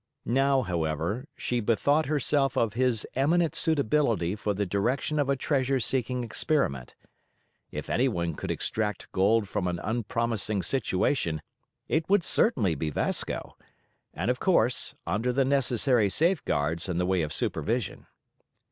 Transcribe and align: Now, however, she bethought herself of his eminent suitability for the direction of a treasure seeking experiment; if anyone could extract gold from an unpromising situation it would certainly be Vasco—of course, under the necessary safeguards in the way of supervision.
Now, 0.25 0.63
however, 0.63 1.27
she 1.37 1.59
bethought 1.59 2.07
herself 2.07 2.57
of 2.57 2.73
his 2.73 3.05
eminent 3.13 3.53
suitability 3.53 4.35
for 4.35 4.55
the 4.55 4.65
direction 4.65 5.19
of 5.19 5.29
a 5.29 5.35
treasure 5.35 5.79
seeking 5.79 6.23
experiment; 6.23 6.95
if 7.69 7.87
anyone 7.87 8.33
could 8.33 8.49
extract 8.49 9.11
gold 9.11 9.47
from 9.47 9.67
an 9.67 9.77
unpromising 9.77 10.63
situation 10.63 11.39
it 11.87 12.09
would 12.09 12.23
certainly 12.23 12.73
be 12.73 12.89
Vasco—of 12.89 14.39
course, 14.39 14.95
under 15.05 15.31
the 15.31 15.45
necessary 15.45 16.09
safeguards 16.09 16.89
in 16.89 16.97
the 16.97 17.05
way 17.05 17.21
of 17.21 17.31
supervision. 17.31 18.07